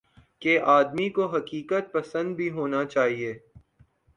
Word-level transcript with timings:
کہ 0.41 0.59
آدمی 0.59 1.09
کو 1.09 1.25
حقیقت 1.27 1.91
پسند 1.93 2.35
بھی 2.35 2.49
ہونا 2.49 2.83
چاہیے۔ 2.85 3.33